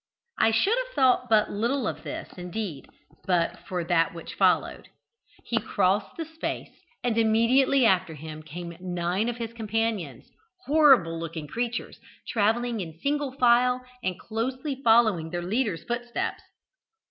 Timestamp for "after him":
7.85-8.41